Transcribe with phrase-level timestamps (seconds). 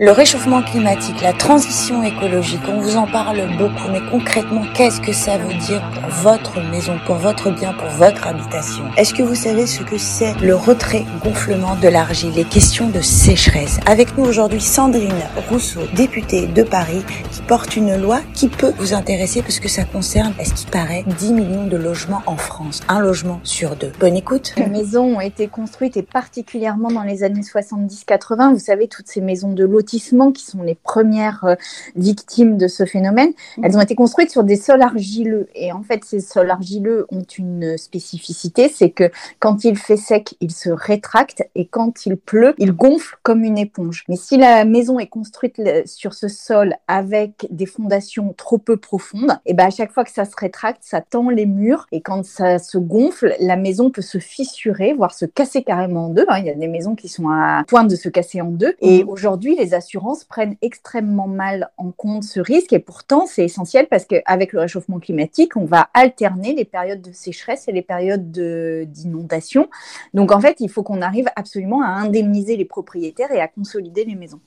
[0.00, 5.12] Le réchauffement climatique, la transition écologique, on vous en parle beaucoup, mais concrètement, qu'est-ce que
[5.12, 8.84] ça veut dire pour votre maison, pour votre bien, pour votre habitation?
[8.96, 13.00] Est-ce que vous savez ce que c'est le retrait gonflement de l'argile, les questions de
[13.00, 13.80] sécheresse.
[13.86, 15.10] Avec nous aujourd'hui Sandrine
[15.48, 17.02] Rousseau, députée de Paris,
[17.32, 21.04] qui porte une loi qui peut vous intéresser parce que ça concerne, est-ce qu'il paraît,
[21.18, 23.90] 10 millions de logements en France, un logement sur deux.
[23.98, 24.54] Bonne écoute.
[24.58, 29.20] Les maisons ont été construites et particulièrement dans les années 70-80, vous savez, toutes ces
[29.20, 31.54] maisons de l'eau qui sont les premières euh,
[31.96, 33.64] victimes de ce phénomène, mhm.
[33.64, 35.48] elles ont été construites sur des sols argileux.
[35.54, 40.34] Et en fait, ces sols argileux ont une spécificité, c'est que quand il fait sec,
[40.40, 44.04] ils se rétractent et quand il pleut, ils gonflent comme une éponge.
[44.08, 49.38] Mais si la maison est construite sur ce sol avec des fondations trop peu profondes,
[49.46, 52.24] et ben à chaque fois que ça se rétracte, ça tend les murs et quand
[52.24, 56.26] ça se gonfle, la maison peut se fissurer, voire se casser carrément en deux.
[56.28, 56.38] Hein.
[56.38, 58.74] Il y a des maisons qui sont à point de se casser en deux.
[58.80, 59.08] Et mhm.
[59.08, 64.04] aujourd'hui, les assurances prennent extrêmement mal en compte ce risque et pourtant c'est essentiel parce
[64.04, 69.70] qu'avec le réchauffement climatique, on va alterner les périodes de sécheresse et les périodes d'inondation.
[70.12, 74.04] Donc en fait, il faut qu'on arrive absolument à indemniser les propriétaires et à consolider
[74.04, 74.40] les maisons.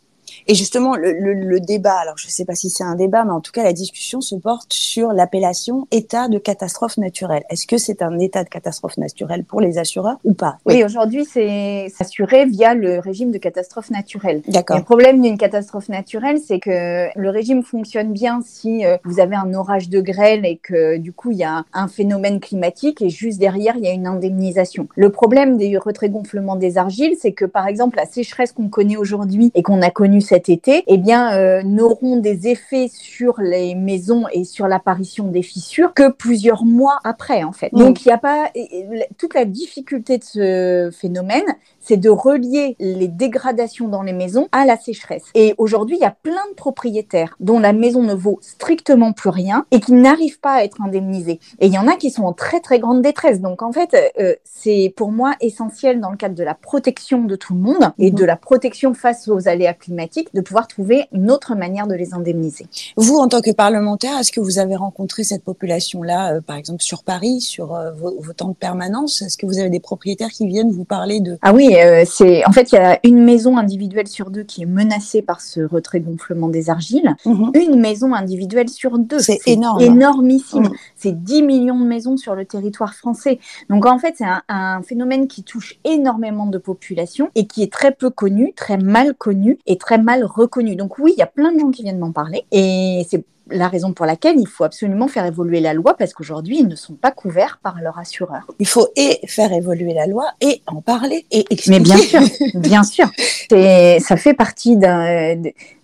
[0.47, 3.41] Et justement, le, débat, alors je ne sais pas si c'est un débat, mais en
[3.41, 7.43] tout cas, la discussion se porte sur l'appellation état de catastrophe naturelle.
[7.49, 10.57] Est-ce que c'est un état de catastrophe naturelle pour les assureurs ou pas?
[10.65, 14.41] Oui, aujourd'hui, c'est assuré via le régime de catastrophe naturelle.
[14.47, 14.77] D'accord.
[14.77, 19.35] Le problème d'une catastrophe naturelle, c'est que le régime fonctionne bien si euh, vous avez
[19.35, 23.09] un orage de grêle et que du coup, il y a un phénomène climatique et
[23.09, 24.87] juste derrière, il y a une indemnisation.
[24.95, 28.97] Le problème des retraits gonflements des argiles, c'est que par exemple, la sécheresse qu'on connaît
[28.97, 33.75] aujourd'hui et qu'on a connue cet été, eh bien, euh, n'auront des effets sur les
[33.75, 37.69] maisons et sur l'apparition des fissures que plusieurs mois après, en fait.
[37.73, 38.49] Donc, il n'y a pas
[39.17, 41.43] toute la difficulté de ce phénomène,
[41.81, 45.25] c'est de relier les dégradations dans les maisons à la sécheresse.
[45.35, 49.31] Et aujourd'hui, il y a plein de propriétaires dont la maison ne vaut strictement plus
[49.31, 51.41] rien et qui n'arrivent pas à être indemnisés.
[51.59, 53.41] Et il y en a qui sont en très très grande détresse.
[53.41, 57.35] Donc en fait, euh, c'est pour moi essentiel dans le cadre de la protection de
[57.35, 61.31] tout le monde et de la protection face aux aléas climatiques de pouvoir trouver une
[61.31, 62.67] autre manière de les indemniser.
[62.97, 66.83] Vous, en tant que parlementaire, est-ce que vous avez rencontré cette population-là, euh, par exemple
[66.83, 69.21] sur Paris, sur euh, vos, vos, temps de permanence?
[69.21, 71.37] Est-ce que vous avez des propriétaires qui viennent vous parler de...
[71.41, 74.63] Ah oui, euh, c'est en fait il y a une maison individuelle sur deux qui
[74.63, 77.15] est menacée par ce retrait gonflement des argiles.
[77.25, 77.51] Mhm.
[77.55, 79.19] Une maison individuelle sur deux.
[79.19, 79.81] C'est énorme.
[79.81, 80.63] Énormissime.
[80.63, 80.73] Mhm.
[80.97, 83.39] C'est 10 millions de maisons sur le territoire français.
[83.69, 87.71] Donc en fait c'est un, un, phénomène qui touche énormément de populations et qui est
[87.71, 90.75] très peu connu, très mal connu et très mal reconnu.
[90.75, 93.67] Donc oui, il y a plein de gens qui viennent m'en parler et c'est la
[93.67, 96.93] raison pour laquelle il faut absolument faire évoluer la loi parce qu'aujourd'hui, ils ne sont
[96.93, 98.47] pas couverts par leur assureur.
[98.59, 101.71] Il faut et faire évoluer la loi et en parler et expliquer.
[101.71, 102.21] Mais bien sûr,
[102.55, 103.11] bien sûr.
[104.01, 105.41] Ça fait partie d'un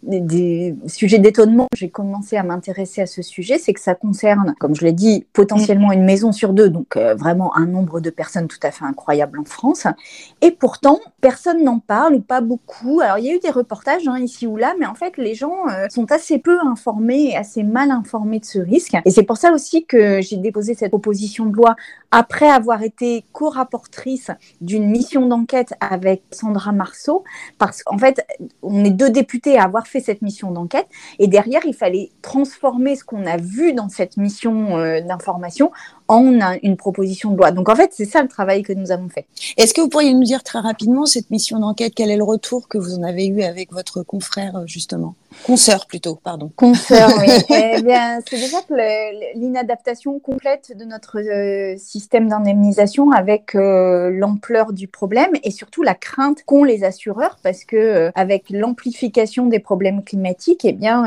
[0.08, 1.68] des, sujets d'étonnement.
[1.76, 5.26] J'ai commencé à m'intéresser à ce sujet, c'est que ça concerne, comme je l'ai dit,
[5.34, 8.86] potentiellement une maison sur deux, donc euh, vraiment un nombre de personnes tout à fait
[8.86, 9.88] incroyable en France.
[10.42, 13.02] Et pourtant, personne n'en parle ou pas beaucoup.
[13.02, 15.36] Alors, il y a eu des reportages hein, ici ou là, mais en fait, les
[15.36, 18.96] gens euh, sont assez peu informés et assez mal informés de ce risque.
[19.06, 21.76] Et c'est pour ça aussi que j'ai déposé cette proposition de loi
[22.12, 24.32] après avoir été co-rapportrice
[24.62, 27.24] d'une mission d'enquête avec Sandra Marceau,
[27.58, 28.26] parce qu'en fait,
[28.62, 30.88] on est deux députés à avoir fait cette mission d'enquête,
[31.20, 35.72] et derrière, il fallait transformer ce qu'on a vu dans cette mission euh, d'information
[36.08, 37.52] en une proposition de loi.
[37.52, 39.26] Donc en fait, c'est ça le travail que nous avons fait.
[39.58, 42.68] Est-ce que vous pourriez nous dire très rapidement cette mission d'enquête, quel est le retour
[42.68, 45.16] que vous en avez eu avec votre confrère euh, justement?
[45.46, 46.52] Consoeur plutôt, pardon.
[46.56, 47.28] Consoeur, oui.
[47.50, 48.58] eh bien, c'est déjà
[49.36, 55.96] l'inadaptation complète de notre euh, système d'indemnisation avec euh, l'ampleur du problème et surtout la
[55.96, 61.06] crainte qu'ont les assureurs parce que avec l'amplification des problèmes climatiques, eh bien,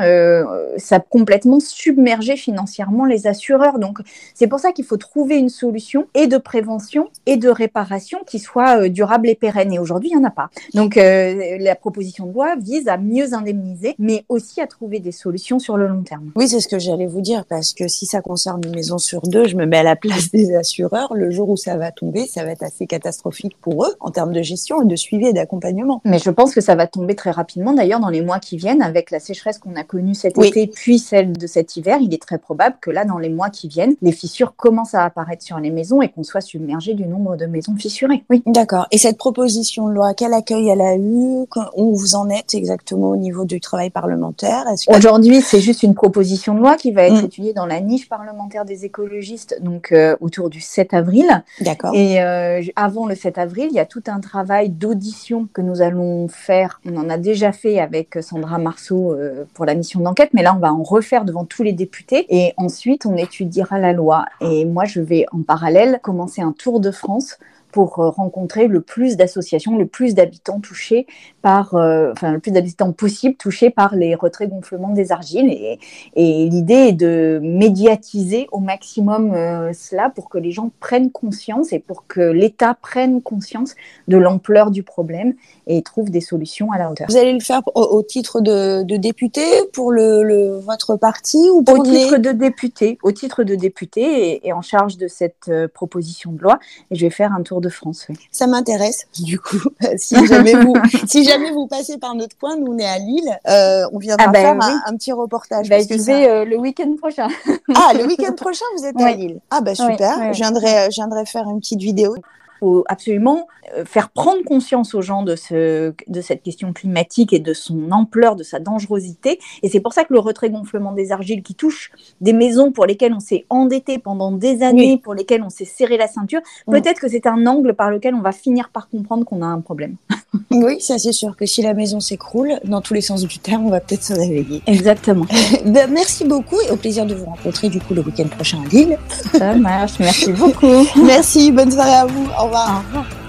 [0.77, 3.79] ça a complètement submergé financièrement les assureurs.
[3.79, 3.99] Donc,
[4.35, 8.39] c'est pour ça qu'il faut trouver une solution et de prévention et de réparation qui
[8.39, 9.73] soit euh, durable et pérenne.
[9.73, 10.51] Et aujourd'hui, il n'y en a pas.
[10.75, 15.13] Donc, euh, la proposition de loi vise à mieux indemniser, mais aussi à trouver des
[15.13, 16.31] solutions sur le long terme.
[16.37, 19.23] Oui, c'est ce que j'allais vous dire, parce que si ça concerne une maison sur
[19.23, 21.15] deux, je me mets à la place des assureurs.
[21.15, 24.33] Le jour où ça va tomber, ça va être assez catastrophique pour eux en termes
[24.33, 26.01] de gestion et de suivi et d'accompagnement.
[26.05, 27.73] Mais je pense que ça va tomber très rapidement.
[27.73, 30.99] D'ailleurs, dans les mois qui viennent, avec la sécheresse qu'on a connue cet été, puis
[30.99, 33.95] celle de cet hiver, il est très probable que là, dans les mois qui viennent,
[34.03, 37.37] les fissures commencent commence à apparaître sur les maisons et qu'on soit submergé du nombre
[37.37, 38.25] de maisons fissurées.
[38.31, 38.43] Oui.
[38.47, 38.87] D'accord.
[38.91, 41.47] Et cette proposition de loi, quel accueil elle a eu?
[41.77, 44.65] Où vous en êtes exactement au niveau du travail parlementaire?
[44.89, 47.27] Aujourd'hui, c'est juste une proposition de loi qui va être mm.
[47.27, 51.45] étudiée dans la niche parlementaire des écologistes, donc euh, autour du 7 avril.
[51.61, 51.95] D'accord.
[51.95, 55.83] Et euh, avant le 7 avril, il y a tout un travail d'audition que nous
[55.83, 56.81] allons faire.
[56.87, 60.55] On en a déjà fait avec Sandra Marceau euh, pour la mission d'enquête, mais là,
[60.57, 62.25] on va en refaire devant tous les députés.
[62.31, 64.25] Et ensuite, on étudiera la loi.
[64.41, 67.39] Et moi, je vais en parallèle commencer un tour de France
[67.73, 71.07] pour euh, rencontrer le plus d'associations, le plus d'habitants touchés
[71.43, 75.51] par, euh, enfin, le plus d'habitants possible touchés par les retraits gonflements des argiles.
[75.51, 75.79] Et,
[76.15, 81.73] et l'idée est de médiatiser au maximum euh, cela pour que les gens prennent conscience
[81.73, 83.75] et pour que l'État prenne conscience
[84.09, 85.35] de l'ampleur du problème
[85.67, 87.07] et trouve des solutions à la hauteur.
[87.09, 91.63] Vous allez le faire au, titre de, de, député pour le, le, votre parti ou
[91.63, 95.51] pour Au titre de député, au titre de député et, et en charge de cette
[95.73, 96.59] proposition de loi.
[96.91, 98.07] Et je vais faire un tour de France.
[98.31, 99.61] Ça m'intéresse, du coup.
[99.97, 100.75] si, jamais vous,
[101.07, 104.27] si jamais vous passez par notre coin, nous on est à Lille, euh, on viendra
[104.29, 105.69] ah ben faire un, petit reportage.
[105.69, 107.29] Bah, je vais euh, le week-end prochain.
[107.75, 109.41] ah, le week-end prochain, vous êtes à Lille.
[109.51, 112.17] Ah bah super, je, viendrai, je viendrai faire une petite vidéo
[112.61, 117.39] faut absolument euh, faire prendre conscience aux gens de, ce, de cette question climatique et
[117.39, 119.39] de son ampleur, de sa dangerosité.
[119.63, 121.91] Et c'est pour ça que le retrait gonflement des argiles qui touche
[122.21, 125.97] des maisons pour lesquelles on s'est endetté pendant des années, pour lesquelles on s'est serré
[125.97, 129.43] la ceinture, peut-être que c'est un angle par lequel on va finir par comprendre qu'on
[129.43, 129.97] a un problème.
[130.51, 133.67] oui, ça c'est sûr que si la maison s'écroule, dans tous les sens du terme,
[133.67, 134.63] on va peut-être se réveiller.
[134.67, 135.27] Exactement.
[135.65, 138.69] ben, merci beaucoup et au plaisir de vous rencontrer du coup le week-end prochain à
[138.69, 138.99] Lille.
[139.37, 140.87] Ça marche, merci beaucoup.
[141.05, 142.27] merci, bonne soirée à vous.
[142.39, 143.20] Au 好了。